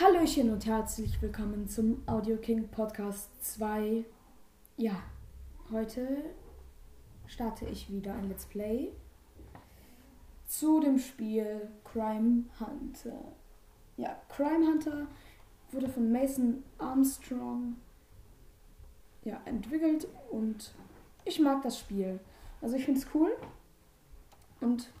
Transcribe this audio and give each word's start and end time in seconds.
Hallöchen 0.00 0.50
und 0.50 0.64
herzlich 0.64 1.20
willkommen 1.20 1.68
zum 1.68 2.06
Audio 2.06 2.36
King 2.36 2.68
Podcast 2.68 3.30
2. 3.40 4.04
Ja, 4.76 5.02
heute 5.72 6.22
starte 7.26 7.66
ich 7.66 7.90
wieder 7.90 8.14
ein 8.14 8.28
Let's 8.28 8.46
Play 8.46 8.92
zu 10.46 10.78
dem 10.78 11.00
Spiel 11.00 11.68
Crime 11.82 12.44
Hunter. 12.60 13.32
Ja, 13.96 14.16
Crime 14.28 14.68
Hunter 14.68 15.08
wurde 15.72 15.88
von 15.88 16.12
Mason 16.12 16.62
Armstrong 16.78 17.74
ja, 19.24 19.40
entwickelt 19.46 20.06
und 20.30 20.76
ich 21.24 21.40
mag 21.40 21.60
das 21.62 21.76
Spiel. 21.76 22.20
Also 22.60 22.76
ich 22.76 22.84
finde 22.84 23.00
es 23.00 23.06
cool 23.14 23.32
und 24.60 24.92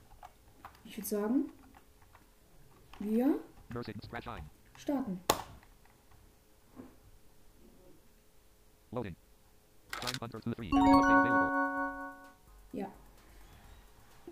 ich 0.84 0.96
würde 0.96 1.06
sagen, 1.06 1.52
wir 2.98 3.38
starten. 4.78 5.20
Loading. 8.92 9.16
Crime 9.90 10.18
Hunter 10.20 10.40
2 10.40 10.50
3. 10.50 10.64
Update 10.66 11.04
available. 11.04 12.14
Ja. 12.72 12.86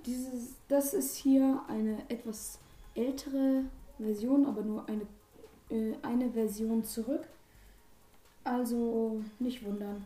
Dieses, 0.06 0.55
das 0.69 0.95
ist 0.95 1.16
hier 1.16 1.62
eine 1.69 2.09
etwas 2.09 2.59
ältere 2.95 3.64
Version, 3.98 4.46
aber 4.46 4.62
nur 4.62 4.88
eine, 4.88 5.06
äh, 5.70 5.95
eine 6.02 6.30
Version 6.30 6.84
zurück. 6.84 7.27
Also 8.44 9.20
nicht 9.41 9.64
wundern, 9.64 10.05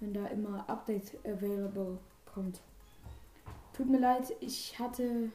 wenn 0.00 0.12
da 0.12 0.26
immer 0.26 0.68
Update 0.68 1.14
available 1.24 1.98
kommt. 2.26 2.60
Tut 3.72 3.88
mir 3.88 4.00
leid, 4.00 4.32
ich 4.40 4.78
hatte 4.78 5.30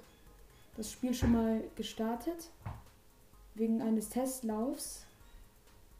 das 0.75 0.91
Spiel 0.91 1.13
schon 1.13 1.31
mal 1.31 1.63
gestartet 1.75 2.49
wegen 3.55 3.81
eines 3.81 4.09
Testlaufs 4.09 5.05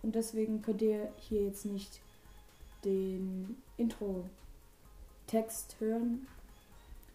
und 0.02 0.16
deswegen 0.16 0.62
könnt 0.62 0.82
ihr 0.82 1.12
hier 1.18 1.44
jetzt 1.44 1.66
nicht 1.66 2.02
den 2.86 3.62
Intro-Text 3.78 5.76
hören. 5.80 6.28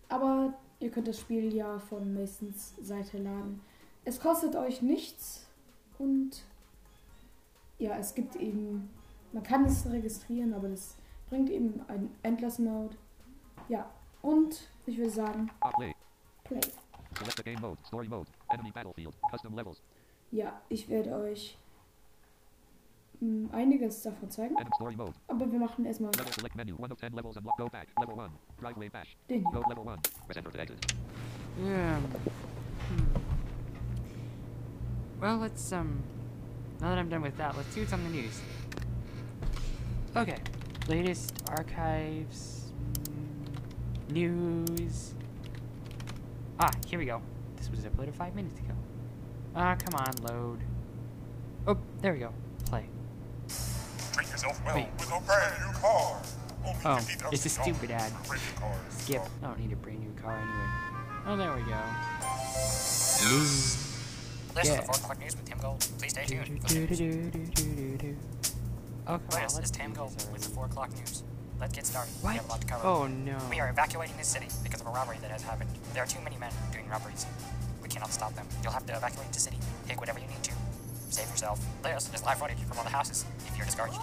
Aber 0.09 0.55
ihr 0.81 0.91
könnt 0.91 1.09
das 1.09 1.19
Spiel 1.19 1.55
ja 1.55 1.79
von 1.79 2.13
Masons 2.13 2.75
Seite 2.83 3.19
laden. 3.19 3.61
Es 4.05 4.21
kostet 4.21 4.55
euch 4.55 4.83
nichts 4.83 5.47
und 5.99 6.45
ja, 7.79 7.97
es 7.97 8.15
gibt 8.15 8.37
eben, 8.37 8.91
man 9.33 9.43
kann 9.43 9.65
es 9.65 9.91
registrieren, 9.91 10.53
aber 10.55 10.69
das 10.69 10.97
bringt 11.29 11.51
eben 11.51 11.81
einen 11.89 12.15
Endless 12.23 12.59
Mode. 12.59 12.97
Ja, 13.69 13.91
und 14.21 14.69
ich 14.87 14.99
will 14.99 15.11
sagen, 15.11 15.51
play. 15.77 15.95
Play. 16.45 16.61
Select 17.17 17.37
the 17.37 17.43
game 17.43 17.61
mode. 17.61 17.79
Story 17.87 18.09
mode. 18.09 18.31
Enemy 18.51 18.71
battlefield. 18.73 19.15
Custom 19.31 19.55
levels. 19.55 19.83
Ja, 20.35 20.61
ich 20.69 20.89
werde 20.89 21.15
euch 21.15 21.57
mm, 23.21 23.47
einiges 23.53 24.03
davon 24.03 24.29
zeigen, 24.33 24.57
End 24.59 24.69
story 24.75 24.97
mode. 24.97 25.13
aber 25.29 25.51
wir 25.53 25.61
machen 25.61 25.85
erstmal 25.87 26.11
Level 26.17 26.33
select 26.33 26.57
menu. 26.57 26.75
1 26.77 26.91
of 26.91 26.99
10 26.99 27.13
levels 27.13 27.37
unlock. 27.37 27.57
Go 27.57 27.69
back. 27.69 27.87
Level 28.01 28.19
1. 28.19 28.33
Den 29.31 29.47
hier. 29.49 29.63
level 29.69 29.85
1. 29.87 30.01
Press 30.27 30.37
enter 30.37 30.51
to 30.51 30.59
exit. 30.59 30.95
Yeah. 31.65 31.99
Hmm. 32.89 33.07
Well, 35.21 35.39
let's 35.39 35.73
um. 35.73 36.03
Now 36.81 36.89
that 36.91 36.99
I'm 36.99 37.09
done 37.09 37.23
with 37.23 37.37
that, 37.37 37.57
let's 37.57 37.69
see 37.73 37.81
what's 37.83 37.93
on 37.93 38.03
the 38.03 38.11
news. 38.11 38.41
Okay, 40.17 40.39
latest 40.89 41.33
archives, 41.49 42.73
mm, 43.05 44.13
news. 44.13 45.15
Ah, 46.59 46.71
here 46.89 46.99
we 46.99 47.05
go. 47.07 47.23
This 47.57 47.71
was 47.71 47.81
uploaded 47.85 48.15
five 48.15 48.35
minutes 48.35 48.59
ago. 48.59 48.75
Ah, 49.57 49.77
come 49.77 49.95
on, 50.01 50.13
load. 50.23 50.61
Oh, 51.67 51.77
there 52.01 52.13
we 52.13 52.19
go. 52.19 52.33
Play. 52.67 52.87
Treat 54.13 54.29
yourself 54.31 54.61
well 54.65 54.75
Wait. 54.75 54.89
with 54.99 55.09
a 55.13 55.21
brand 55.21 55.55
new 55.65 55.73
car. 55.79 56.21
Only 56.65 56.81
Oh, 56.85 57.29
it's 57.31 57.47
a 57.47 57.49
stupid 57.49 57.91
ad. 57.91 58.11
for 58.25 58.33
renting 58.33 58.55
cars. 58.59 58.79
Skip. 58.91 59.23
I 59.43 59.47
don't 59.47 59.61
need 59.61 59.73
a 59.73 59.77
brand 59.77 60.01
new 60.01 60.13
car 60.21 60.33
anyway. 60.33 60.71
Oh, 61.27 61.37
there 61.37 61.53
we 61.55 61.63
go. 61.63 61.81
This 64.55 64.67
Yeah. 64.69 64.73
is 64.75 64.77
the 64.81 64.83
4 64.83 64.95
o'clock 64.97 65.19
news 65.21 65.37
with 65.37 65.45
Tim 65.45 65.59
Gold. 65.59 65.81
Please 65.99 66.13
stay 66.13 66.25
tuned. 66.25 66.67
do, 66.67 66.87
do, 66.87 67.97
do. 67.99 68.17
Oh, 69.07 69.19
This 69.31 69.59
is 69.59 69.71
Tim 69.71 69.93
Gold 69.93 70.13
this 70.15 70.27
with 70.29 70.43
the 70.43 70.51
4 70.51 70.67
o'clock 70.67 70.91
news. 70.97 71.23
Let's 71.61 71.73
get 71.75 71.87
started. 71.87 72.13
We 72.23 72.35
have 72.35 72.45
a 72.47 72.49
lot 72.49 72.61
to 72.63 72.67
cover. 72.67 72.87
Oh 72.87 73.07
no. 73.07 73.39
We 73.51 73.61
are 73.61 73.69
evacuating 73.71 74.17
this 74.17 74.29
city 74.29 74.49
because 74.63 74.81
of 74.81 74.87
a 74.87 74.91
robbery 74.91 75.19
that 75.23 75.31
has 75.31 75.43
happened. 75.43 75.71
There 75.93 76.03
are 76.03 76.07
too 76.07 76.21
many 76.21 76.37
men 76.39 76.53
doing 76.73 76.89
robberies. 76.89 77.27
We 77.95 77.99
cannot 77.99 78.13
stop 78.13 78.35
them. 78.35 78.45
You'll 78.61 78.73
have 78.73 78.85
to 78.87 78.97
evacuate 78.97 79.33
the 79.33 79.39
city. 79.39 79.57
Take 79.87 80.01
whatever 80.01 80.19
you 80.19 80.27
need 80.27 80.43
to. 80.43 80.53
Save 81.11 81.31
yourself. 81.31 81.65
This 81.85 82.11
is 82.13 82.25
live 82.25 82.39
footage 82.39 82.59
from 82.59 82.77
all 82.77 82.83
the 82.83 82.91
houses 82.91 83.25
if 83.47 83.57
you're 83.57 83.67
discouraged. 83.67 83.99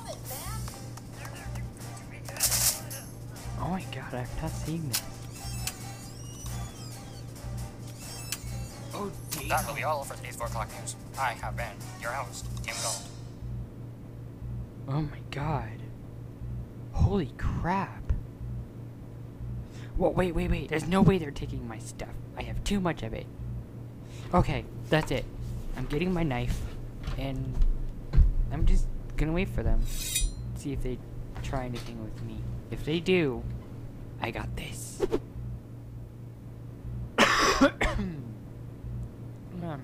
Oh 3.59 3.68
my 3.68 3.84
god, 3.94 4.13
I've 4.13 4.41
not 4.41 4.52
seen 4.52 4.88
this. 4.88 5.03
Oh 8.94 9.12
That 9.50 9.68
will 9.68 9.75
be 9.75 9.84
all 9.84 10.06
for 10.06 10.16
today's 10.16 10.38
4 10.38 10.47
o'clock 10.47 10.69
news. 10.79 10.96
I 11.19 11.34
have 11.34 11.58
been 11.58 11.75
your 12.02 12.12
host, 12.12 12.46
Tim 12.63 12.75
Gold. 12.81 13.02
Oh 14.88 15.02
my 15.02 15.19
god. 15.31 15.81
Holy 16.94 17.34
crap. 17.38 18.13
Whoa, 19.97 20.12
wait, 20.12 20.34
wait, 20.34 20.50
wait. 20.50 20.69
There's 20.69 20.88
no 20.88 21.02
way 21.02 21.18
they're 21.18 21.29
taking 21.29 21.68
my 21.68 21.79
stuff. 21.79 22.16
I 22.38 22.44
have 22.44 22.63
too 22.63 22.79
much 22.79 23.03
of 23.03 23.13
it. 23.13 23.28
Okay, 24.33 24.66
that's 24.89 25.11
it. 25.11 25.25
I'm 25.77 25.85
getting 25.85 26.13
my 26.13 26.23
knife, 26.23 26.59
and 27.17 27.53
I'm 28.51 28.66
just 28.66 28.88
gonna 29.17 29.33
wait 29.33 29.49
for 29.49 29.63
them. 29.63 29.81
See 30.55 30.72
if 30.72 30.81
they 30.81 30.97
try 31.44 31.66
anything 31.66 32.03
with 32.03 32.22
me. 32.23 32.38
If 32.69 32.85
they 32.85 32.99
do, 32.99 33.44
I 34.22 34.31
got 34.31 34.55
this. 34.55 35.01
oh 37.19 37.72
man. 39.59 39.81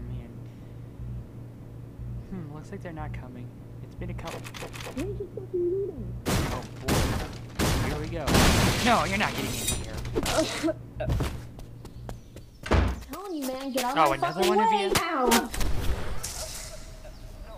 Hmm, 2.30 2.54
looks 2.54 2.72
like 2.72 2.82
they're 2.82 2.94
not 2.94 3.14
coming. 3.14 3.48
It's 3.84 3.96
been 3.96 4.10
a 4.10 4.14
couple. 4.14 4.42
Oh 6.28 6.64
boy. 6.88 6.94
Here 7.88 8.00
we 8.00 8.08
go. 8.08 8.26
No, 8.86 9.04
you're 9.06 9.18
not 9.18 9.32
getting 9.36 9.46
in 9.46 9.68
here. 9.84 10.76
telling 13.74 13.74
man, 13.74 13.74
get 13.74 13.84
out 13.86 13.98
Oh, 13.98 14.14
of 14.14 14.20
my 14.20 14.32
fucking 14.34 14.48
one 14.50 14.60
of 14.60 14.72
way. 14.72 14.84
you? 14.86 14.92
Ow. 14.96 15.50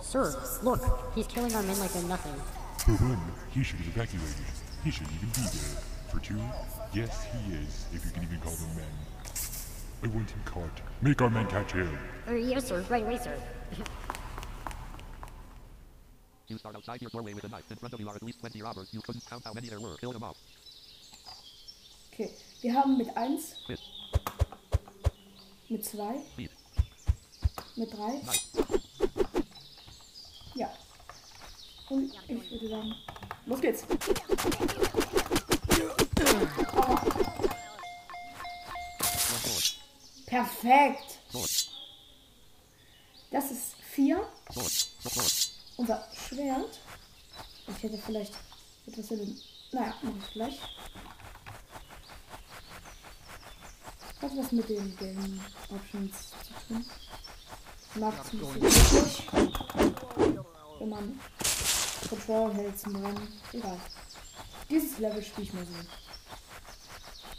Sir, 0.02 0.36
look, 0.64 1.12
he's 1.14 1.28
killing 1.28 1.54
our 1.56 1.62
men 1.64 1.80
like 1.80 1.92
they're 1.94 2.04
nothing. 2.04 2.34
For 2.80 2.92
one, 3.04 3.20
he 3.52 3.64
should 3.64 3.80
have 3.80 3.88
evacuated. 3.96 4.36
He 4.84 4.92
shouldn't 4.92 5.14
even 5.16 5.30
be 5.30 5.42
there. 5.42 5.82
For 6.10 6.20
two, 6.20 6.40
yes, 6.94 7.26
he 7.26 7.54
is, 7.54 7.86
if 7.94 8.04
you 8.06 8.12
can 8.12 8.24
even 8.24 8.40
call 8.40 8.54
them 8.54 8.76
men. 8.76 8.86
I 10.02 10.08
want 10.08 10.30
him 10.32 10.42
caught. 10.46 10.82
Make 11.02 11.22
our 11.22 11.30
men 11.30 11.46
catch 11.48 11.74
him. 11.74 11.96
Uh, 12.28 12.34
yes, 12.34 12.66
sir, 12.68 12.84
right 12.90 13.04
away, 13.04 13.18
sir. 13.18 13.36
You 16.48 16.58
start 16.58 16.76
outside 16.76 17.02
your 17.02 17.12
doorway 17.12 17.34
with 17.36 17.44
a 17.44 17.50
knife. 17.50 17.70
In 17.70 17.76
front 17.78 17.94
of 17.94 18.00
you 18.00 18.10
are 18.10 18.16
at 18.16 18.24
least 18.24 18.40
20 18.40 18.62
robbers. 18.64 18.88
You 18.92 19.02
couldn't 19.02 19.24
count 19.30 19.44
how 19.46 19.54
many 19.54 19.70
there 19.70 19.80
were. 19.80 19.96
Kill 19.98 20.14
them 20.14 20.24
off. 20.24 20.38
Okay, 22.12 22.32
wir 22.62 22.74
haben 22.74 22.98
mit 22.98 23.08
1, 23.16 23.40
Quit. 23.68 23.80
Mit 25.70 25.86
2, 25.86 26.16
Speed. 26.34 26.52
mit 27.76 27.94
3. 27.94 28.20
Knife. 28.20 28.80
Ja. 30.56 30.72
Und 31.90 32.12
ich 32.28 32.52
würde 32.52 32.70
sagen, 32.70 32.96
los 33.46 33.62
geht's. 33.62 33.86
Perfekt. 40.26 41.20
Das 43.32 43.52
ist 43.52 43.76
4. 43.92 44.28
Sword. 44.52 44.68
Sword. 44.68 45.50
Unser 45.78 46.08
Schwert. 46.14 46.80
Ich 47.68 47.84
hätte 47.84 47.98
vielleicht 47.98 48.34
etwas 48.88 49.12
in 49.12 49.20
den. 49.20 49.42
Naja, 49.72 49.94
mach 50.02 50.12
ich 50.28 50.34
gleich. 50.34 50.60
Hat 54.22 54.32
was 54.38 54.52
mit 54.52 54.68
den 54.68 54.96
Game 54.98 55.40
Options 55.70 56.12
zu 56.44 56.54
tun. 56.68 56.86
Macht 57.96 58.26
es 58.26 58.34
ein 58.34 58.40
bisschen 58.40 58.62
wichtig. 58.64 59.28
Wenn 60.80 60.90
man 60.90 61.20
Control 62.10 62.54
hält 62.54 62.80
zum 62.80 62.96
Rennen. 62.96 63.28
Egal. 63.54 63.78
Dieses 64.70 64.98
Level 65.00 65.24
spiele 65.24 65.48
ich 65.48 65.54
mal 65.54 65.66
so. 65.66 65.74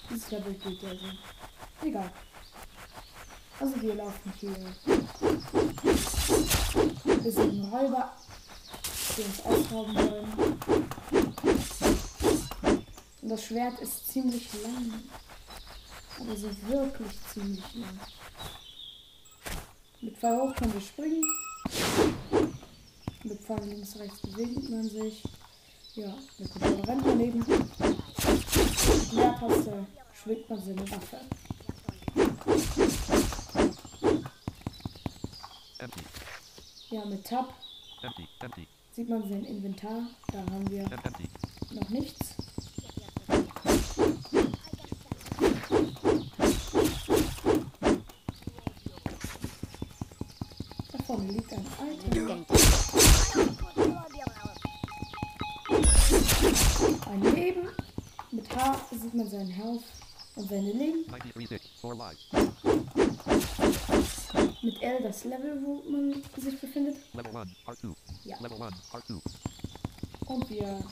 Dieses 0.08 0.30
Level 0.30 0.54
geht 0.54 0.82
ja 0.82 0.90
so. 0.90 1.86
Egal. 1.86 2.12
Also 3.58 3.82
wir 3.82 3.94
laufen 3.94 4.32
hier. 4.38 4.56
Wir 7.22 7.32
sind 7.32 7.72
Räuber, 7.72 8.16
die 9.16 9.22
uns 9.22 9.44
ausrauben 9.44 9.94
wollen. 9.96 10.58
Und 13.22 13.28
das 13.28 13.44
Schwert 13.44 13.78
ist 13.80 14.10
ziemlich 14.10 14.48
lang. 14.62 15.02
Aber 16.20 16.36
so 16.36 16.48
wirklich 16.68 17.12
ziemlich 17.32 17.74
lang. 17.74 17.98
Mit 20.00 20.16
Pfeil 20.16 20.38
hoch 20.40 20.54
können 20.56 20.74
wir 20.74 20.80
springen. 20.80 21.22
Mit 23.24 23.40
vorne 23.42 23.66
links 23.66 23.96
rechts 23.98 24.20
bewegt 24.20 24.68
man 24.70 24.88
sich. 24.88 25.22
Ja, 25.94 26.14
der 26.38 26.48
Controller 26.48 26.88
rennt 26.88 27.06
daneben. 27.06 27.38
Mit 27.40 29.12
Leertaste 29.12 29.86
schwingt 30.22 30.48
man 30.48 30.62
seine 30.62 30.90
Waffe. 30.90 31.20
Empty. 35.78 36.00
Ja, 36.90 37.04
mit 37.04 37.24
Tab 37.26 37.54
Empty. 38.02 38.28
Empty. 38.40 38.68
sieht 38.92 39.08
man 39.08 39.22
sein 39.28 39.44
Inventar. 39.44 40.02
Da 40.32 40.38
haben 40.38 40.70
wir 40.70 40.82
Em- 40.84 40.92
Empty. 40.92 41.28
noch 41.72 41.88
nichts. 41.90 42.34
Ein 57.06 57.22
Leben. 57.34 57.68
Mit 58.30 58.56
H 58.56 58.80
sieht 58.92 59.14
man 59.14 59.28
seinen 59.28 59.50
Health 59.50 59.82
und 60.36 60.48
seine 60.48 60.72
Leben. 60.72 61.06
93 61.08 61.48
6. 61.48 61.66
4 61.80 61.94
lives. 61.94 62.28
Mit 64.62 64.82
L 64.82 65.02
das 65.02 65.24
Level, 65.24 65.62
wo 65.64 65.82
man 65.90 66.22
sich 66.36 66.60
befindet. 66.60 66.96
Level 67.14 67.36
1. 67.36 67.50
R2. 67.66 67.94
Ja. 68.24 68.38
Level 68.40 68.62
1. 68.62 68.74
R2. 68.92 69.20
Und 70.26 70.50
wir 70.50 70.84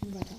gehen 0.00 0.14
weiter. 0.14 0.34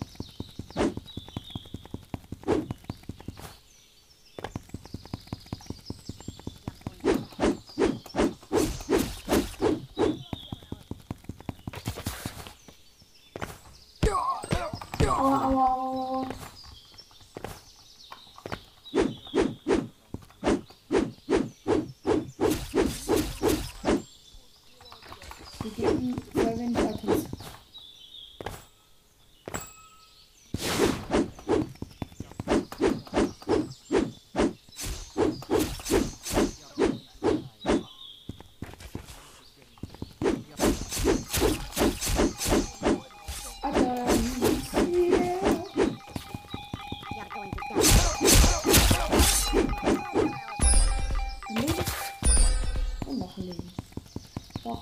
Aua, 15.10 15.89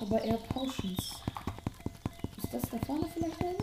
aber 0.07 0.21
eher 0.23 0.37
Potions. 0.37 1.15
Ist 2.37 2.53
das 2.53 2.61
da 2.69 2.77
vorne 2.85 3.07
vielleicht 3.13 3.39
einer? 3.41 3.57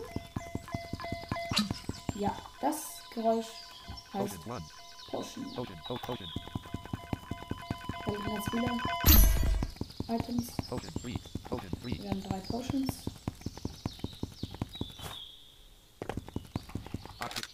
Ja, 2.19 2.35
das 2.61 2.77
Geräusch 3.13 3.47
heißt 4.13 4.37
Potion 4.37 4.55
1. 4.55 4.63
Potion. 5.11 5.53
Potion. 5.55 5.77
Po- 5.87 5.97
Potion. 5.97 6.29
Da 8.05 8.11
liegen 8.11 8.25
ganz 8.25 8.45
viele 8.49 10.15
Items. 10.15 10.51
Potion 10.69 10.93
3. 11.01 11.15
Potion 11.49 11.71
3. 11.81 11.89
Wir 12.03 12.09
haben 12.09 12.23
drei 12.23 12.39
Potions. 12.41 12.93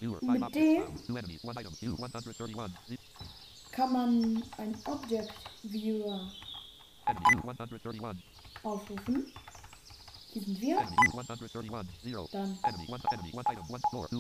Mit 0.02 0.20
5 0.20 0.52
D. 0.52 0.80
objects 0.82 1.02
found. 1.06 1.06
2 1.06 1.20
enemies. 1.20 1.44
1 1.46 1.58
item. 1.58 1.74
View 1.82 1.94
131. 1.96 2.78
Z- 2.88 3.00
Kann 3.72 3.94
man 3.94 4.44
ein 4.58 4.76
Object 4.86 5.34
Viewer 5.64 6.14
Enemy. 6.16 6.32
View 6.32 6.36
131. 6.36 6.51
aufrufen. 8.64 9.34
Hier 10.34 10.42
sind 10.42 10.62
wir. 10.62 10.78
Enemy. 10.78 10.96
View 10.96 11.12
131. 11.20 11.72
0. 12.04 12.28
Dann 12.32 12.58
Enemy. 12.64 12.94
1 12.94 13.04
enemy. 13.12 13.38
1 13.38 13.50
item. 13.50 13.76
1 13.76 13.84
floor. 13.90 14.08
2. 14.10 14.18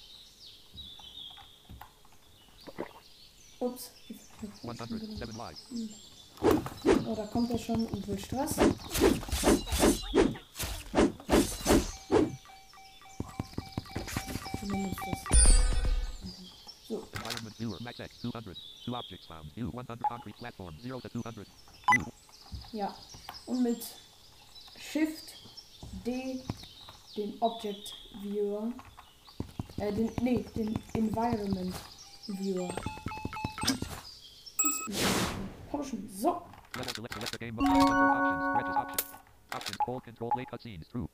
Ups. 3.59 3.91
jetzt 4.09 4.31
hab 4.41 4.43
ich 4.43 4.61
Potion 4.61 5.01
107 5.01 5.19
genommen. 5.19 5.37
lives. 5.37 7.05
Oh, 7.05 7.15
da 7.15 7.25
kommt 7.27 7.51
er 7.51 7.59
schon 7.59 7.85
und 7.85 8.07
will 8.07 8.17
Stress. 8.19 8.55
So, 16.87 17.07
Environment 17.13 17.55
viewer. 17.57 17.77
Max 17.81 17.99
X. 17.99 18.21
200. 18.21 18.57
2 18.85 18.97
objects 18.97 19.27
found. 19.27 19.55
View 19.55 19.69
100. 19.69 19.99
Concrete 20.09 20.37
platform. 20.37 20.75
0 20.83 20.99
to 21.01 21.09
200. 21.09 21.47
View. 21.93 22.20
Ja. 22.71 22.93
Und 23.45 23.63
mit 23.63 23.83
Shift 24.77 25.35
D 26.05 26.41
den 27.15 27.37
Object 27.41 27.93
Viewer. 28.21 28.71
Äh, 29.77 29.91
den, 29.93 30.11
nee, 30.21 30.45
den 30.55 30.77
Environment 30.93 31.73
Viewer. 32.27 32.69
Potion. 35.69 36.09
So. 36.09 36.41
Level 36.75 36.93
select 36.93 37.13
select 37.13 37.31
the 37.31 37.37
game 37.37 37.55
mode. 37.55 37.67
Under 37.67 37.81
options. 37.81 38.57
Regis 38.57 38.75
options. 38.75 39.03
Options. 39.53 39.77
Hold 39.85 40.03
control 40.03 40.29
play 40.31 40.45
cutscenes. 40.45 40.87
True. 40.89 41.09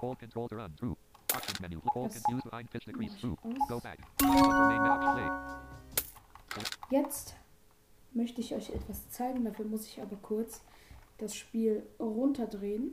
Hold 0.00 0.18
control 0.18 0.48
to 0.48 0.56
run. 0.56 0.72
True. 0.78 0.96
Options 1.34 1.60
menu. 1.60 1.80
Hold 1.94 2.10
Das 2.10 2.22
confuse 2.22 2.42
behind 2.50 2.70
pitch 2.70 2.86
decrease. 2.86 3.10
mach 3.10 3.16
ich 3.16 3.20
True. 3.20 3.36
aus. 3.42 3.68
Go 3.68 3.80
back. 3.80 3.98
Under 4.22 4.66
main 4.68 4.82
map 4.82 5.00
play. 5.14 6.98
Jetzt 6.98 7.34
möchte 8.12 8.40
ich 8.40 8.54
euch 8.54 8.70
etwas 8.70 9.10
zeigen. 9.10 9.44
Dafür 9.44 9.64
muss 9.66 9.86
ich 9.86 10.00
aber 10.00 10.16
kurz 10.16 10.60
das 11.24 11.34
Spiel 11.34 11.82
runterdrehen, 11.98 12.92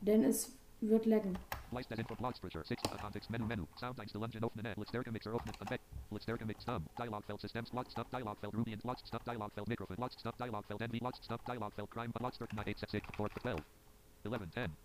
denn 0.00 0.24
es 0.24 0.58
wird 0.80 1.06
laggen. 1.06 1.36
License 1.70 1.92
as 1.92 1.98
info 1.98 2.14
blog 2.14 2.34
spreadshirt. 2.34 2.66
6 2.66 2.82
context 3.00 3.30
menu 3.30 3.44
menu. 3.44 3.66
Sound 3.78 4.00
einst 4.00 4.14
Lunge 4.14 4.42
open 4.42 4.62
net. 4.62 4.76
Let's 4.78 4.90
der 4.90 5.02
mixer 5.12 5.34
it. 5.34 5.80
Let's 6.10 6.24
der 6.24 6.46
mix 6.46 6.62
stum. 6.62 6.86
Dialog 6.98 7.24
feld 7.24 7.40
systems 7.40 7.72
locked 7.72 7.92
stuff. 7.92 8.08
Dialog 8.10 8.38
feld 8.38 8.54
Ruby 8.54 8.72
and 8.72 8.84
locked 8.84 9.06
stuff. 9.06 9.22
Dialog 9.24 9.52
feld 9.52 9.68
microphone. 9.68 9.96
Locked 9.98 10.18
stuff. 10.18 10.36
Dialog 10.38 10.64
feld 10.66 10.80
envy 10.80 11.00
locked 11.00 11.22
stuff. 11.22 11.40
Dialog 11.44 11.72
feld 11.74 11.90
crime. 11.90 12.12
Locked 12.20 12.36
start 12.36 12.52
9 12.54 12.68
8 12.68 12.78
6 12.78 13.06
4 13.16 13.28
12 13.42 13.60
11 14.24 14.50
10 14.54 14.76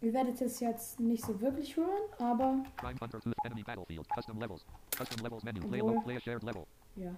Ihr 0.00 0.12
werdet 0.12 0.40
es 0.40 0.60
jetzt 0.60 1.00
nicht 1.00 1.24
so 1.24 1.40
wirklich 1.40 1.76
hören, 1.76 2.12
aber 2.18 2.62
crime 2.76 3.00
hunter 3.00 3.20
enemy 3.44 3.62
battlefield. 3.62 4.06
Custom 4.14 4.38
levels. 4.38 4.66
Custom 4.96 5.24
levels 5.24 5.42
menu. 5.44 5.60
Play 5.60 5.80
alone 5.80 6.02
play 6.02 6.16
a 6.16 6.20
shared 6.20 6.42
level. 6.42 6.66
Ja. 6.96 7.16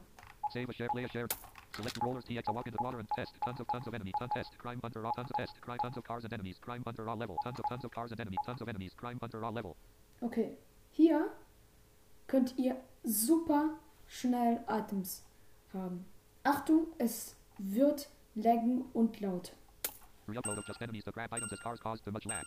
save 0.51 0.69
a 0.69 0.73
share 0.73 0.89
play 0.89 1.05
a 1.05 1.09
shared 1.09 1.33
select 1.77 1.99
rollers 2.03 2.25
tx 2.25 2.43
a 2.49 2.53
walk 2.53 2.67
into 2.67 2.79
water 2.81 2.99
and 2.99 3.09
test 3.17 3.33
tons 3.45 3.61
of 3.61 3.67
tons 3.73 3.87
of 3.87 3.95
enemy 3.95 4.13
ton 4.19 4.29
test 4.35 4.57
crime 4.59 4.81
hunter 4.83 5.01
raw 5.01 5.11
tons 5.13 5.31
of 5.31 5.37
test 5.37 5.61
crime 5.61 5.79
tons 5.83 5.97
of 5.97 6.05
cars 6.05 6.25
and 6.25 6.33
enemies 6.33 6.59
crime 6.61 6.83
hunter 6.85 7.05
raw 7.05 7.15
level 7.15 7.37
tons 7.45 7.59
of 7.59 7.65
tons 7.69 7.85
of 7.85 7.91
cars 7.91 8.11
and 8.11 8.21
enemies 8.21 8.39
tons 8.45 8.61
of 8.61 8.69
enemies 8.69 8.93
crime 8.97 9.19
hunter 9.21 9.41
raw 9.41 9.51
level 9.51 9.77
Okay. 10.23 10.57
Hier 10.91 11.31
könnt 12.27 12.59
ihr 12.59 12.77
super 13.05 13.79
schnell 14.07 14.63
Items 14.69 15.25
haben. 15.73 16.05
Achtung, 16.43 16.89
es 16.99 17.37
wird 17.59 18.09
laggen 18.35 18.85
und 18.93 19.21
laut. 19.21 19.53
Re-upload 20.29 20.59
of 20.59 20.67
just 20.67 20.83
enemies 20.83 21.05
to 21.05 21.13
grab 21.13 21.33
items 21.33 21.53
as 21.53 21.61
cars 21.61 21.81
caused 21.81 22.05
too 22.05 22.13
much 22.13 22.27
lag. 22.27 22.45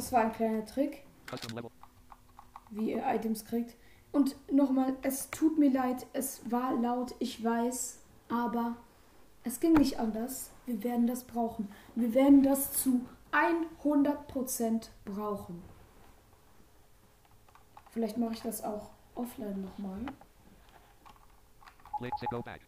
Das 0.00 0.12
war 0.12 0.22
ein 0.22 0.32
kleiner 0.32 0.64
Trick, 0.64 1.04
wie 2.70 2.92
ihr 2.92 3.04
Items 3.06 3.44
kriegt. 3.44 3.76
Und 4.12 4.34
nochmal, 4.50 4.96
es 5.02 5.28
tut 5.28 5.58
mir 5.58 5.70
leid, 5.70 6.06
es 6.14 6.50
war 6.50 6.72
laut, 6.72 7.14
ich 7.18 7.44
weiß, 7.44 7.98
aber 8.30 8.78
es 9.44 9.60
ging 9.60 9.74
nicht 9.74 10.00
anders. 10.00 10.52
Wir 10.64 10.82
werden 10.84 11.06
das 11.06 11.24
brauchen. 11.24 11.70
Wir 11.96 12.14
werden 12.14 12.42
das 12.42 12.72
zu 12.72 13.04
100% 13.32 14.88
brauchen. 15.04 15.62
Vielleicht 17.90 18.16
mache 18.16 18.32
ich 18.32 18.40
das 18.40 18.64
auch 18.64 18.88
offline 19.14 19.60
nochmal. 19.60 20.06
Say, 22.00 22.26
go 22.30 22.40
back. 22.40 22.62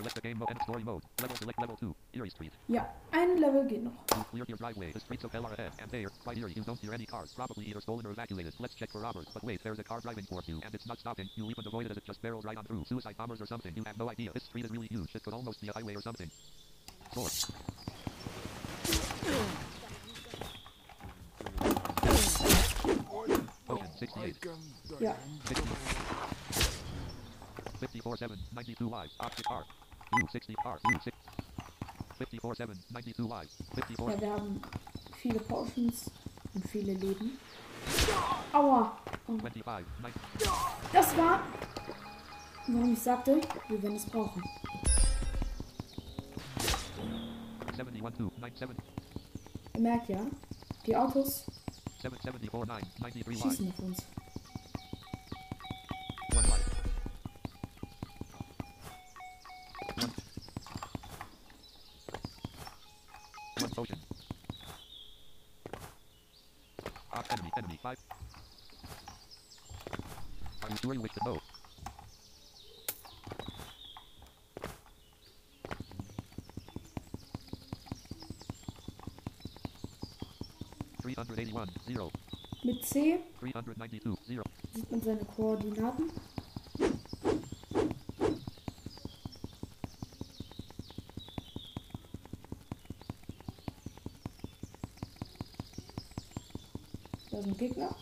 Select 0.00 0.14
the 0.14 0.22
game 0.22 0.38
mode 0.38 0.48
and 0.48 0.62
story 0.62 0.82
mode. 0.82 1.02
Level 1.20 1.36
select 1.36 1.60
level 1.60 1.76
2. 1.76 1.94
Erie 2.14 2.30
Street. 2.30 2.52
Ja, 2.68 2.86
ein 3.12 3.38
Level 3.38 3.64
geht 3.64 3.82
noch. 3.82 3.92
You 4.16 4.24
cleared 4.30 4.48
your 4.48 4.56
driveway. 4.56 4.92
The 4.92 5.00
streets 5.00 5.24
of 5.24 5.32
hell 5.32 5.44
are 5.44 5.52
ahead. 5.52 5.72
And 5.78 5.90
there, 5.90 6.08
right 6.24 6.38
here, 6.38 6.48
you 6.48 6.62
don't 6.62 6.78
hear 6.78 6.94
any 6.94 7.04
cars. 7.04 7.34
Probably 7.36 7.66
either 7.66 7.82
stolen 7.82 8.06
or 8.06 8.12
evacuated. 8.12 8.54
Let's 8.58 8.74
check 8.74 8.90
for 8.90 9.02
robbers. 9.02 9.26
But 9.34 9.44
wait, 9.44 9.60
there's 9.62 9.78
a 9.78 9.84
car 9.84 10.00
driving 10.00 10.24
towards 10.24 10.48
you, 10.48 10.58
and 10.64 10.74
it's 10.74 10.86
not 10.86 10.98
stopping. 10.98 11.28
You 11.34 11.50
even 11.50 11.66
avoided 11.66 11.92
it. 11.92 11.98
It 11.98 12.04
just 12.06 12.22
barreled 12.22 12.46
right 12.46 12.56
on 12.56 12.64
through. 12.64 12.84
Suicide 12.86 13.14
bombers 13.18 13.42
or 13.42 13.46
something. 13.46 13.74
You 13.76 13.82
have 13.84 13.98
no 13.98 14.08
idea. 14.08 14.30
This 14.32 14.44
street 14.44 14.64
is 14.64 14.70
really 14.70 14.88
huge. 14.90 15.14
It 15.14 15.22
could 15.22 15.34
almost 15.34 15.60
be 15.60 15.68
a 15.68 15.72
highway 15.74 15.94
or 15.94 16.00
something. 16.00 16.30
Door. 17.14 17.28
Ocean, 23.68 23.90
68. 23.98 24.36
Ja, 24.98 25.14
60. 25.44 25.68
54 27.80 28.16
7, 28.16 28.38
92 28.54 28.88
lives. 28.88 29.12
Opposite 29.20 29.44
car. 29.44 29.64
You 30.18 30.26
60 30.30 30.56
car. 30.62 30.78
You 30.90 30.98
6. 31.02 31.16
54 32.18 32.56
7, 32.56 32.74
92 32.92 33.18
lives. 33.28 33.56
54. 33.74 33.98
ja, 34.08 34.20
wir 34.20 34.32
haben 34.32 34.60
viele 35.16 35.40
Potions 35.40 36.10
und 36.54 36.68
viele 36.68 36.92
Leben. 36.94 37.38
Aua! 38.52 38.98
Oh, 39.26 39.38
25, 39.38 39.86
90, 40.02 40.20
das 40.92 41.16
war, 41.16 41.40
warum 42.66 42.92
ich 42.92 42.98
sagte, 43.00 43.40
wir 43.68 43.82
werden 43.82 43.96
es 43.96 44.04
brauchen. 44.04 44.42
71, 47.78 48.02
2, 48.38 48.50
97, 48.50 48.76
Ihr 49.74 49.80
merkt 49.80 50.08
ja, 50.10 50.26
die 50.86 50.96
Autos 50.96 51.46
7, 52.02 52.14
74, 52.20 52.52
9, 52.52 52.66
93 52.98 53.26
lives. 53.26 53.42
schießen 53.42 53.68
auf 53.72 53.78
uns. 53.78 53.98
Mit 82.62 82.84
C 82.84 83.18
sieht 84.74 84.90
man 84.90 85.00
seine 85.02 85.24
Koordinaten. 85.24 86.10
Da 97.30 97.38
ist 97.38 97.46
ein 97.46 97.56
Gegner. 97.56 97.96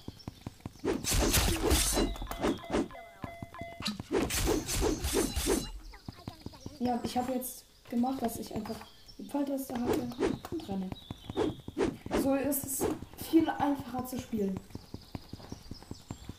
Ja, 6.81 7.01
ich 7.03 7.17
habe 7.17 7.33
jetzt 7.33 7.65
gemacht, 7.91 8.23
dass 8.23 8.39
ich 8.39 8.55
einfach 8.55 8.77
die 9.19 9.25
Pfeiltaste 9.25 9.75
hatte 9.75 10.09
und 10.51 10.69
renne. 10.69 10.91
So 12.29 12.35
ist 12.35 12.63
es 12.63 12.85
viel 13.17 13.49
einfacher 13.49 14.05
zu 14.05 14.19
spielen. 14.19 14.61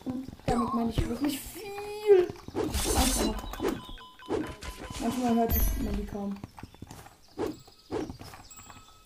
Und 0.06 0.28
damit 0.46 0.72
meine 0.76 0.92
ich 0.92 1.10
wirklich 1.10 1.40
viel 1.40 2.28
einfacher. 2.96 3.34
Manchmal 5.02 5.34
hört 5.34 5.56
man 5.84 5.98
die 5.98 6.06
kaum. 6.06 6.36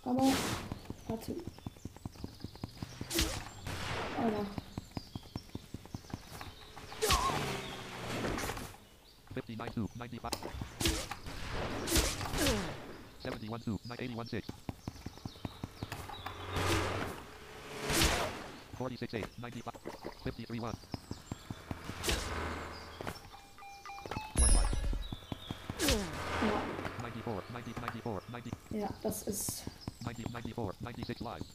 Aber, 0.04 0.28
warte. 1.08 1.36
46 18.90 19.24
8, 19.40 19.80
95. 20.24 20.46
53 20.46 20.64
1. 20.64 20.76
1 20.76 20.76
5. 24.48 26.04
ja, 26.44 26.62
94, 27.02 27.50
90, 27.52 27.74
94, 27.76 28.30
90, 28.30 28.54
ja, 28.72 28.90
das 29.02 29.24
ist 29.24 29.64
90, 30.02 30.26
94, 30.26 30.80
96 30.82 31.20
lives. 31.20 31.48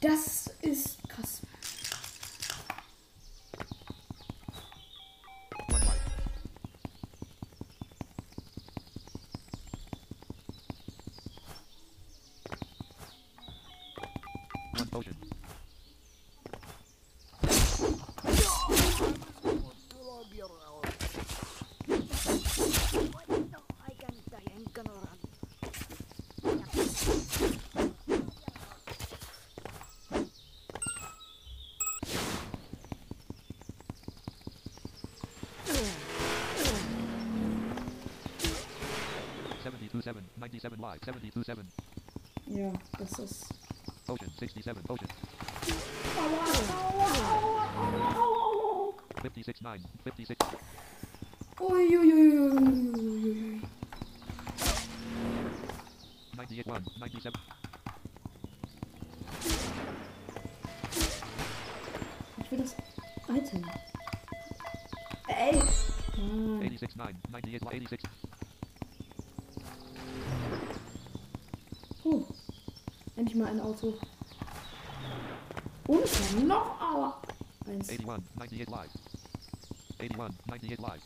Das 0.00 0.35
One 14.76 14.88
potion. 14.88 15.16
Seventy-two 39.62 40.02
seven, 40.02 40.24
ninety-seven 40.38 40.78
live, 40.78 40.98
seventy-two 41.02 41.42
seven, 41.44 41.66
Ja, 42.46 42.72
das 42.98 43.18
ist. 43.18 43.55
Potion 44.06 44.30
67. 44.38 44.82
Potion. 44.86 45.08
56, 49.22 49.60
9, 49.62 49.80
56. 50.04 50.36
Uiuiuiuiuiui. 51.60 53.60
98, 56.36 56.66
1, 56.66 56.84
97. 56.98 57.32
Ich 62.38 62.50
will 62.52 62.58
das 62.58 62.76
Item. 63.28 63.64
Ey. 65.28 65.60
86, 66.60 66.96
9, 66.96 67.16
98, 67.30 67.62
86. 67.62 68.00
mal 73.36 73.48
ein 73.48 73.60
Auto. 73.60 73.94
Und 75.86 76.46
noch 76.46 76.80
Aua. 76.80 77.20
Eins. 77.68 77.88
eighty-one, 77.90 78.22
ninety-eight 78.38 78.70
live, 78.70 78.90
eighty-one, 79.98 80.34
ninety-eight 80.46 80.80
live, 80.80 81.02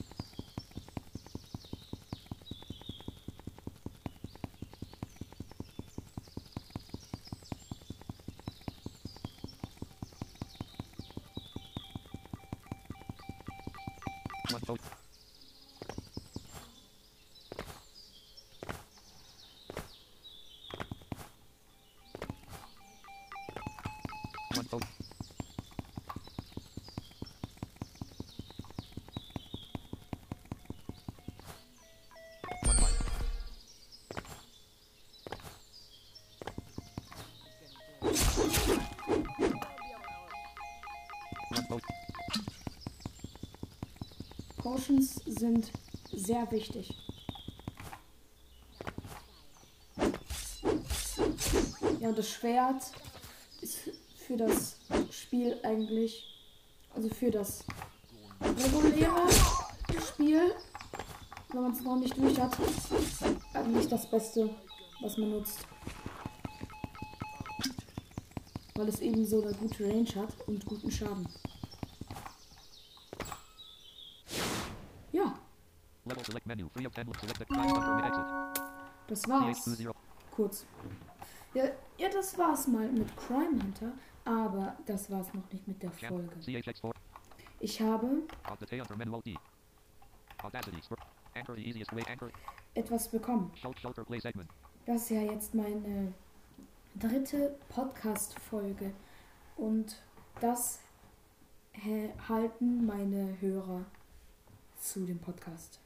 Potions 44.70 45.16
sind 45.26 45.72
sehr 46.12 46.48
wichtig. 46.52 46.94
Ja, 51.98 52.10
und 52.10 52.16
das 52.16 52.30
Schwert 52.30 52.84
ist 53.60 53.90
für 54.14 54.36
das 54.36 54.76
Spiel 55.10 55.58
eigentlich, 55.64 56.24
also 56.94 57.08
für 57.08 57.32
das 57.32 57.64
reguläre 58.40 59.28
Spiel, 60.06 60.54
wenn 61.48 61.62
man 61.62 61.72
es 61.72 61.80
noch 61.80 61.96
nicht 61.96 62.16
durch 62.16 62.38
hat, 62.38 62.56
eigentlich 63.54 63.88
das 63.88 64.08
Beste, 64.08 64.50
was 65.00 65.16
man 65.16 65.30
nutzt. 65.30 65.66
Weil 68.76 68.88
es 68.88 69.00
eben 69.00 69.26
so 69.26 69.42
eine 69.42 69.52
gute 69.52 69.84
Range 69.84 70.14
hat 70.14 70.32
und 70.46 70.64
guten 70.64 70.92
Schaden. 70.92 71.28
Ja, 75.12 75.34
Level 76.04 76.24
select 76.24 76.39
menu. 76.39 76.39
Free 76.39 76.39
of 76.39 76.39
10. 76.39 76.39
Select 76.39 76.39
the 76.39 76.39
crime 76.39 76.39
bunker 76.39 76.39
mid 76.39 76.39
exit. 76.39 76.39
Das 79.06 79.28
war's. 79.28 79.66
CH20. 79.66 79.92
Kurz. 80.30 80.66
Ja, 81.54 81.64
ja, 81.98 82.08
das 82.08 82.38
war's 82.38 82.66
mal 82.68 82.88
mit 82.90 83.14
Crime 83.16 83.62
Hunter, 83.62 83.92
aber 84.24 84.76
das 84.86 85.10
war's 85.10 85.32
noch 85.34 85.50
nicht 85.52 85.66
mit 85.66 85.82
der. 85.82 85.90
Folge. 85.90 86.34
CHX4. 86.36 86.92
Ich 87.60 87.80
habe 87.80 88.22
etwas 92.74 93.08
bekommen. 93.08 93.52
Das 94.86 95.02
ist 95.02 95.10
ja 95.10 95.22
jetzt 95.22 95.54
meine 95.54 96.14
dritte 96.94 97.56
Podcast-Folge 97.68 98.92
und 99.56 100.00
das 100.40 100.80
halten 102.28 102.86
meine 102.86 103.40
Hörer 103.40 103.84
zu 104.80 105.04
dem 105.04 105.18
Podcast. 105.18 105.80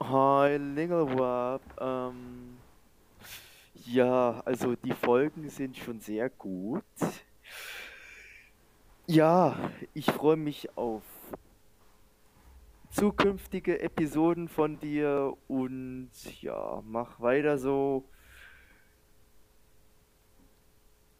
Hi, 0.00 0.56
Lingelwab. 0.56 1.62
Ähm, 1.80 2.56
ja, 3.84 4.40
also 4.44 4.74
die 4.76 4.92
Folgen 4.92 5.48
sind 5.50 5.76
schon 5.76 6.00
sehr 6.00 6.30
gut. 6.30 6.84
Ja, 9.06 9.70
ich 9.94 10.06
freue 10.06 10.36
mich 10.36 10.76
auf 10.76 11.02
zukünftige 12.90 13.80
Episoden 13.80 14.48
von 14.48 14.78
dir 14.78 15.36
und 15.46 16.10
ja, 16.40 16.82
mach 16.84 17.20
weiter 17.20 17.58
so. 17.58 18.04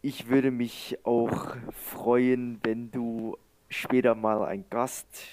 Ich 0.00 0.28
würde 0.28 0.50
mich 0.50 0.98
auch 1.04 1.56
freuen, 1.72 2.60
wenn 2.62 2.90
du 2.90 3.07
später 3.68 4.14
mal 4.14 4.44
ein 4.44 4.64
Gast, 4.70 5.24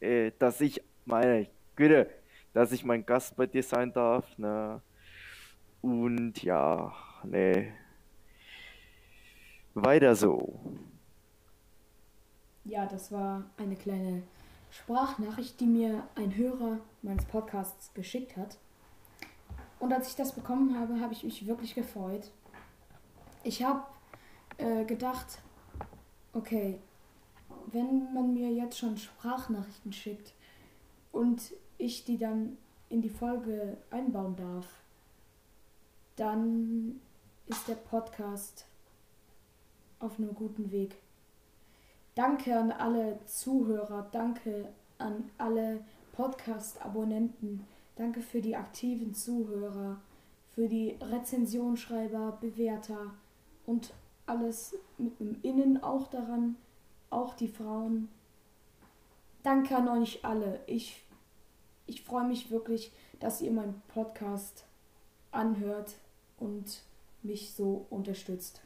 äh, 0.00 0.32
dass 0.38 0.60
ich 0.60 0.82
meine 1.04 1.46
Güte, 1.76 2.10
dass 2.52 2.72
ich 2.72 2.84
mein 2.84 3.04
Gast 3.04 3.36
bei 3.36 3.46
dir 3.46 3.62
sein 3.62 3.92
darf, 3.92 4.26
ne? 4.38 4.80
Und 5.80 6.42
ja, 6.42 6.92
ne. 7.24 7.72
Weiter 9.74 10.14
so. 10.14 10.58
Ja, 12.64 12.86
das 12.86 13.12
war 13.12 13.44
eine 13.56 13.76
kleine 13.76 14.22
Sprachnachricht, 14.70 15.58
die 15.60 15.66
mir 15.66 16.06
ein 16.16 16.36
Hörer 16.36 16.78
meines 17.02 17.24
Podcasts 17.24 17.94
geschickt 17.94 18.36
hat. 18.36 18.58
Und 19.78 19.92
als 19.92 20.08
ich 20.08 20.16
das 20.16 20.34
bekommen 20.34 20.78
habe, 20.78 21.00
habe 21.00 21.12
ich 21.12 21.22
mich 21.22 21.46
wirklich 21.46 21.74
gefreut. 21.74 22.30
Ich 23.44 23.62
habe 23.62 23.82
äh, 24.58 24.84
gedacht, 24.84 25.38
okay, 26.32 26.80
wenn 27.72 28.12
man 28.12 28.34
mir 28.34 28.50
jetzt 28.50 28.78
schon 28.78 28.96
Sprachnachrichten 28.96 29.92
schickt 29.92 30.34
und 31.12 31.52
ich 31.76 32.04
die 32.04 32.18
dann 32.18 32.56
in 32.88 33.02
die 33.02 33.10
Folge 33.10 33.76
einbauen 33.90 34.36
darf, 34.36 34.66
dann 36.16 37.00
ist 37.46 37.68
der 37.68 37.74
Podcast 37.74 38.66
auf 40.00 40.18
einem 40.18 40.34
guten 40.34 40.70
Weg. 40.70 40.96
Danke 42.14 42.58
an 42.58 42.72
alle 42.72 43.18
Zuhörer, 43.26 44.08
danke 44.10 44.68
an 44.98 45.30
alle 45.38 45.84
Podcast-Abonnenten, 46.12 47.64
danke 47.96 48.20
für 48.20 48.40
die 48.40 48.56
aktiven 48.56 49.14
Zuhörer, 49.14 50.00
für 50.54 50.68
die 50.68 50.96
Rezensionsschreiber, 51.00 52.38
Bewerter 52.40 53.12
und 53.66 53.92
alles 54.26 54.74
mit 54.98 55.20
einem 55.20 55.36
Innen 55.42 55.82
auch 55.82 56.08
daran, 56.08 56.56
auch 57.10 57.34
die 57.34 57.48
Frauen. 57.48 58.08
Danke 59.42 59.76
an 59.76 59.88
euch 59.88 60.24
alle. 60.24 60.60
Ich, 60.66 61.02
ich 61.86 62.02
freue 62.02 62.26
mich 62.26 62.50
wirklich, 62.50 62.92
dass 63.20 63.40
ihr 63.40 63.50
meinen 63.50 63.82
Podcast 63.88 64.64
anhört 65.30 65.94
und 66.38 66.82
mich 67.22 67.52
so 67.54 67.86
unterstützt. 67.90 68.62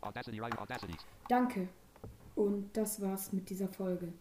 Audacity 0.00 0.40
right. 0.40 0.58
Audacity. 0.58 0.94
Danke. 1.28 1.68
Und 2.34 2.76
das 2.76 3.00
war's 3.00 3.32
mit 3.32 3.50
dieser 3.50 3.68
Folge. 3.68 4.12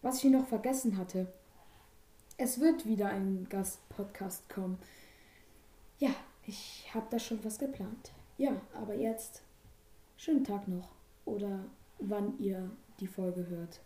Was 0.00 0.22
ich 0.24 0.30
noch 0.30 0.46
vergessen 0.46 0.96
hatte. 0.96 1.32
Es 2.38 2.58
wird 2.58 2.86
wieder 2.86 3.08
ein 3.08 3.46
Gastpodcast 3.48 4.48
kommen. 4.48 4.78
Ja, 5.98 6.10
ich 6.46 6.90
habe 6.92 7.06
da 7.10 7.18
schon 7.18 7.44
was 7.44 7.58
geplant. 7.58 8.12
Ja, 8.38 8.60
aber 8.74 8.94
jetzt 8.94 9.42
schönen 10.22 10.44
Tag 10.44 10.68
noch 10.68 10.88
oder 11.24 11.64
wann 11.98 12.38
ihr 12.38 12.70
die 13.00 13.08
Folge 13.08 13.44
hört. 13.48 13.80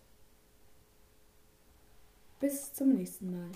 Bis 2.40 2.74
zum 2.74 2.92
nächsten 2.92 3.30
Mal. 3.30 3.50